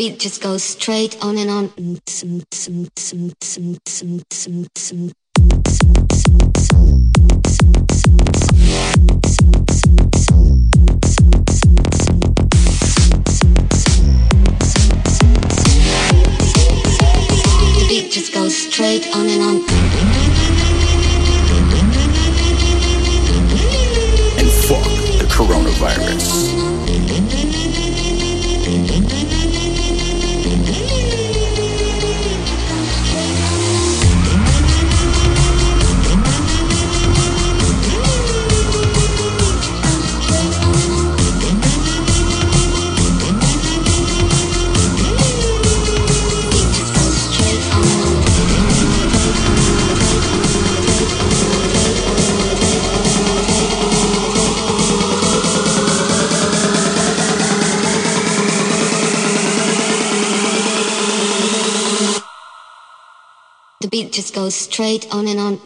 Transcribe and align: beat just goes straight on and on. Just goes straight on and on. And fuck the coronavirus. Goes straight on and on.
beat 0.00 0.18
just 0.18 0.40
goes 0.40 0.64
straight 0.64 1.22
on 1.22 1.36
and 1.36 1.50
on. 1.50 1.70
Just 18.10 18.32
goes 18.32 18.56
straight 18.56 19.06
on 19.14 19.28
and 19.28 19.42
on. 19.42 19.56
And 24.38 24.48
fuck 24.64 24.82
the 25.18 25.26
coronavirus. 25.28 26.69
Goes 64.40 64.54
straight 64.54 65.06
on 65.12 65.28
and 65.28 65.38
on. 65.38 65.60